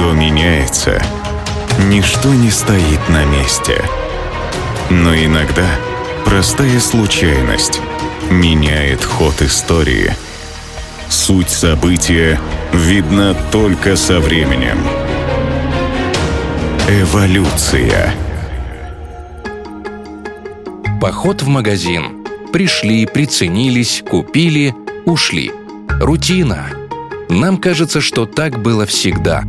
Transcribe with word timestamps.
Все 0.00 0.14
меняется. 0.14 1.02
Ничто 1.90 2.32
не 2.32 2.50
стоит 2.50 3.06
на 3.10 3.22
месте. 3.26 3.84
Но 4.88 5.14
иногда 5.14 5.66
простая 6.24 6.80
случайность 6.80 7.82
меняет 8.30 9.04
ход 9.04 9.42
истории. 9.42 10.14
Суть 11.10 11.50
события 11.50 12.40
видна 12.72 13.34
только 13.52 13.94
со 13.94 14.20
временем. 14.20 14.78
Эволюция. 16.88 18.14
Поход 20.98 21.42
в 21.42 21.48
магазин. 21.48 22.24
Пришли, 22.54 23.04
приценились, 23.04 24.02
купили, 24.08 24.74
ушли. 25.04 25.52
Рутина. 26.00 26.68
Нам 27.28 27.58
кажется, 27.58 28.00
что 28.00 28.24
так 28.24 28.62
было 28.62 28.86
всегда. 28.86 29.44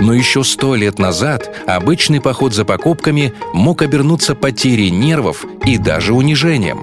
Но 0.00 0.12
еще 0.12 0.44
сто 0.44 0.74
лет 0.74 0.98
назад 0.98 1.50
обычный 1.66 2.20
поход 2.20 2.54
за 2.54 2.64
покупками 2.64 3.32
мог 3.52 3.82
обернуться 3.82 4.34
потерей 4.34 4.90
нервов 4.90 5.44
и 5.64 5.78
даже 5.78 6.14
унижением. 6.14 6.82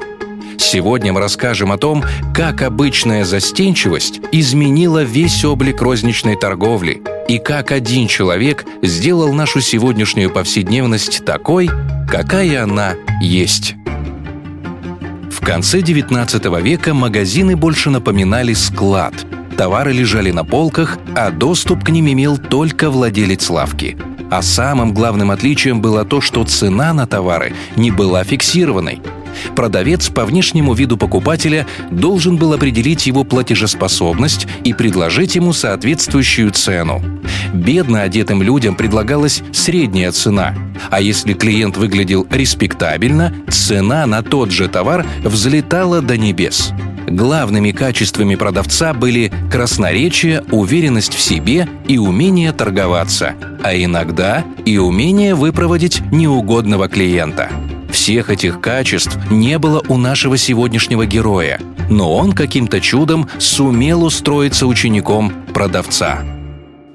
Сегодня 0.58 1.14
мы 1.14 1.20
расскажем 1.20 1.72
о 1.72 1.78
том, 1.78 2.04
как 2.34 2.62
обычная 2.62 3.26
застенчивость 3.26 4.22
изменила 4.32 5.04
весь 5.04 5.44
облик 5.46 5.82
розничной 5.82 6.36
торговли 6.36 7.02
и 7.28 7.38
как 7.40 7.72
один 7.72 8.08
человек 8.08 8.66
сделал 8.82 9.34
нашу 9.34 9.62
сегодняшнюю 9.62 10.32
повседневность 10.32 11.26
такой, 11.26 11.70
какая 12.10 12.64
она 12.64 12.96
есть. 13.22 13.76
В 15.32 15.46
конце 15.46 15.80
XIX 15.80 16.62
века 16.62 16.94
магазины 16.94 17.56
больше 17.56 17.90
напоминали 17.90 18.54
склад– 18.54 19.14
Товары 19.58 19.94
лежали 19.94 20.32
на 20.32 20.44
полках, 20.44 20.98
а 21.16 21.30
доступ 21.30 21.84
к 21.84 21.90
ним 21.90 22.12
имел 22.12 22.38
только 22.38 22.90
владелец 22.90 23.50
лавки. 23.50 23.98
А 24.32 24.42
самым 24.42 24.94
главным 24.94 25.30
отличием 25.30 25.80
было 25.80 26.06
то, 26.06 26.22
что 26.22 26.44
цена 26.44 26.94
на 26.94 27.06
товары 27.06 27.54
не 27.76 27.92
была 27.92 28.24
фиксированной. 28.24 29.02
Продавец 29.56 30.10
по 30.10 30.26
внешнему 30.26 30.74
виду 30.74 30.98
покупателя 30.98 31.68
должен 31.92 32.38
был 32.38 32.54
определить 32.54 33.06
его 33.06 33.24
платежеспособность 33.24 34.48
и 34.64 34.74
предложить 34.74 35.36
ему 35.36 35.54
соответствующую 35.54 36.52
цену. 36.52 37.02
Бедно 37.54 38.02
одетым 38.02 38.42
людям 38.42 38.76
предлагалась 38.76 39.44
средняя 39.52 40.12
цена, 40.12 40.56
а 40.90 41.02
если 41.02 41.34
клиент 41.34 41.78
выглядел 41.78 42.28
респектабельно, 42.30 43.34
цена 43.50 44.06
на 44.06 44.24
тот 44.24 44.52
же 44.52 44.68
товар 44.68 45.06
взлетала 45.24 46.02
до 46.02 46.18
небес. 46.18 46.74
Главными 47.08 47.72
качествами 47.72 48.36
продавца 48.36 48.94
были 48.94 49.32
красноречие, 49.52 50.44
уверенность 50.52 51.14
в 51.14 51.22
себе 51.22 51.68
и 51.88 51.98
умение 51.98 52.52
торговаться, 52.52 53.36
а 53.62 53.76
иногда 53.76 54.44
и 54.66 54.78
умение 54.78 55.36
выпроводить 55.36 56.02
неугодного 56.12 56.88
клиента. 56.88 57.50
Всех 57.92 58.30
этих 58.30 58.60
качеств 58.60 59.18
не 59.30 59.60
было 59.60 59.84
у 59.88 59.98
нашего 59.98 60.38
сегодняшнего 60.38 61.06
героя, 61.06 61.60
но 61.90 62.16
он 62.16 62.32
каким-то 62.32 62.82
чудом 62.82 63.30
сумел 63.38 64.04
устроиться 64.04 64.66
учеником 64.66 65.32
продавца. 65.54 66.22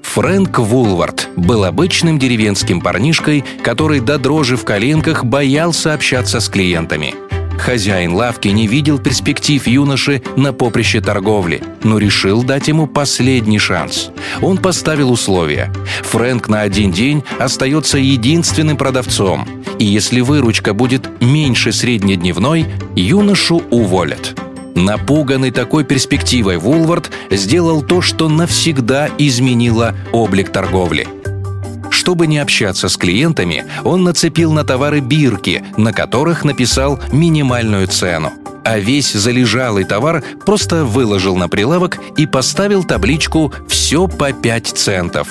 Фрэнк 0.03 0.59
Вулвард 0.59 1.29
был 1.37 1.63
обычным 1.63 2.17
деревенским 2.17 2.81
парнишкой, 2.81 3.45
который 3.63 3.99
до 3.99 4.17
дрожи 4.17 4.57
в 4.57 4.65
коленках 4.65 5.23
боялся 5.23 5.93
общаться 5.93 6.39
с 6.39 6.49
клиентами– 6.49 7.13
Хозяин 7.59 8.13
лавки 8.13 8.47
не 8.47 8.67
видел 8.67 8.99
перспектив 8.99 9.67
юноши 9.67 10.21
на 10.37 10.53
поприще 10.53 11.01
торговли, 11.01 11.61
но 11.83 11.97
решил 11.97 12.43
дать 12.43 12.69
ему 12.69 12.87
последний 12.87 13.59
шанс. 13.59 14.11
Он 14.41 14.57
поставил 14.57 15.11
условия. 15.11 15.71
Фрэнк 16.03 16.47
на 16.47 16.61
один 16.61 16.91
день 16.91 17.23
остается 17.37 17.97
единственным 17.97 18.77
продавцом, 18.77 19.47
и 19.77 19.85
если 19.85 20.21
выручка 20.21 20.73
будет 20.73 21.21
меньше 21.21 21.71
среднедневной, 21.71 22.65
юношу 22.95 23.61
уволят. 23.69 24.39
Напуганный 24.75 25.51
такой 25.51 25.83
перспективой 25.83 26.57
Вулвард 26.57 27.11
сделал 27.29 27.81
то, 27.81 28.01
что 28.01 28.29
навсегда 28.29 29.09
изменило 29.17 29.95
облик 30.13 30.49
торговли– 30.49 31.07
чтобы 32.09 32.25
не 32.25 32.39
общаться 32.39 32.89
с 32.89 32.97
клиентами, 32.97 33.65
он 33.83 34.03
нацепил 34.03 34.51
на 34.51 34.63
товары 34.63 34.99
бирки, 34.99 35.63
на 35.77 35.93
которых 35.93 36.43
написал 36.43 36.99
минимальную 37.11 37.85
цену. 37.85 38.33
А 38.63 38.79
весь 38.79 39.13
залежалый 39.13 39.83
товар 39.83 40.23
просто 40.43 40.85
выложил 40.85 41.35
на 41.35 41.47
прилавок 41.47 41.99
и 42.17 42.25
поставил 42.25 42.83
табличку 42.83 43.53
«Все 43.67 44.07
по 44.07 44.33
5 44.33 44.65
центов». 44.69 45.27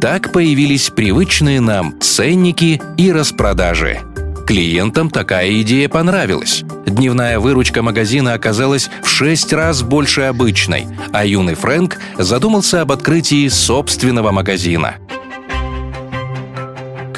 Так 0.00 0.30
появились 0.30 0.90
привычные 0.90 1.60
нам 1.60 2.00
ценники 2.00 2.80
и 2.96 3.10
распродажи. 3.10 3.98
Клиентам 4.46 5.10
такая 5.10 5.50
идея 5.62 5.88
понравилась. 5.88 6.62
Дневная 6.86 7.40
выручка 7.40 7.82
магазина 7.82 8.34
оказалась 8.34 8.88
в 9.02 9.08
шесть 9.08 9.52
раз 9.52 9.82
больше 9.82 10.20
обычной, 10.20 10.86
а 11.12 11.26
юный 11.26 11.54
Фрэнк 11.54 11.98
задумался 12.18 12.82
об 12.82 12.92
открытии 12.92 13.48
собственного 13.48 14.30
магазина– 14.30 14.94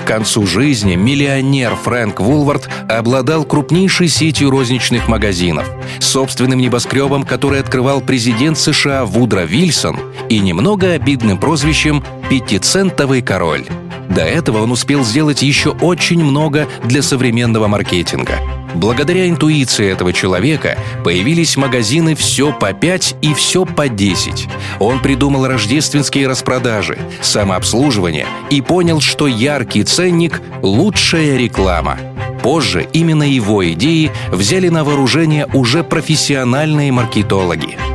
к 0.02 0.06
концу 0.06 0.46
жизни 0.46 0.96
миллионер 0.96 1.76
Фрэнк 1.76 2.20
Вулвард 2.20 2.68
обладал 2.88 3.44
крупнейшей 3.44 4.08
сетью 4.08 4.50
розничных 4.50 5.08
магазинов, 5.08 5.70
собственным 6.00 6.58
небоскребом, 6.58 7.22
который 7.22 7.60
открывал 7.60 8.00
президент 8.00 8.58
США 8.58 9.04
Вудро 9.04 9.42
Вильсон 9.42 9.98
и 10.28 10.40
немного 10.40 10.92
обидным 10.92 11.38
прозвищем 11.38 12.02
«пятицентовый 12.28 13.22
король». 13.22 13.64
До 14.08 14.22
этого 14.22 14.62
он 14.62 14.72
успел 14.72 15.04
сделать 15.04 15.42
еще 15.42 15.70
очень 15.70 16.22
много 16.22 16.66
для 16.84 17.02
современного 17.02 17.68
маркетинга. 17.68 18.38
Благодаря 18.74 19.28
интуиции 19.28 19.90
этого 19.90 20.12
человека 20.12 20.78
появились 21.04 21.56
магазины 21.56 22.14
«Все 22.14 22.52
по 22.52 22.72
5» 22.72 23.16
и 23.20 23.34
«Все 23.34 23.64
по 23.64 23.86
10». 23.86 24.48
Он 24.78 25.00
придумал 25.00 25.46
рождественские 25.46 26.26
распродажи, 26.26 26.98
самообслуживание 27.20 28.26
и 28.50 28.60
понял, 28.60 29.00
что 29.00 29.26
яркий 29.26 29.84
ценник– 29.84 30.40
лучшая 30.62 31.36
реклама. 31.36 31.98
Позже 32.42 32.86
именно 32.92 33.22
его 33.22 33.68
идеи 33.72 34.10
взяли 34.30 34.68
на 34.68 34.84
вооружение 34.84 35.46
уже 35.52 35.84
профессиональные 35.84 36.90
маркетологи– 36.92 37.76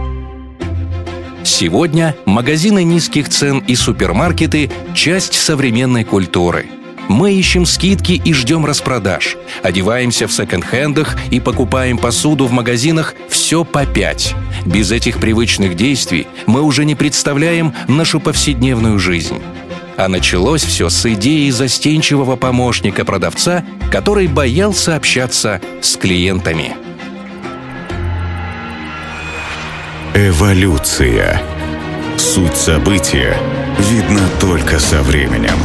Сегодня 1.47 2.13
магазины 2.25 2.83
низких 2.83 3.29
цен 3.29 3.59
и 3.59 3.73
супермаркеты– 3.73 4.69
часть 4.93 5.33
современной 5.33 6.03
культуры. 6.03 6.67
Мы 7.07 7.33
ищем 7.33 7.65
скидки 7.65 8.13
и 8.23 8.33
ждем 8.33 8.65
распродаж. 8.65 9.37
Одеваемся 9.63 10.27
в 10.27 10.33
секонд-хендах 10.33 11.17
и 11.31 11.39
покупаем 11.39 11.97
посуду 11.97 12.45
в 12.45 12.51
магазинах 12.51 13.15
все 13.29 13.63
по 13.63 13.85
пять. 13.85 14.35
Без 14.65 14.91
этих 14.91 15.19
привычных 15.19 15.75
действий 15.75 16.27
мы 16.45 16.61
уже 16.61 16.85
не 16.85 16.95
представляем 16.95 17.73
нашу 17.87 18.19
повседневную 18.19 18.99
жизнь. 18.99 19.41
А 19.95 20.09
началось 20.09 20.63
все 20.63 20.89
с 20.89 21.05
идеи 21.13 21.49
застенчивого 21.49 22.35
помощника 22.35 23.03
продавца, 23.03 23.63
который 23.91 24.27
боялся 24.27 24.95
общаться 24.95 25.61
с 25.81 25.95
клиентами. 25.95 26.75
Эволюция. 30.13 31.41
Суть 32.17 32.55
события 32.55 33.37
видна 33.79 34.27
только 34.39 34.79
со 34.79 35.01
временем. 35.01 35.57